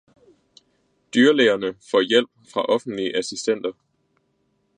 [1.13, 3.71] Dyrlægerne får hjælp fra offentlige assistenter.